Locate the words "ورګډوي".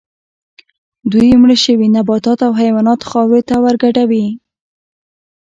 3.65-4.27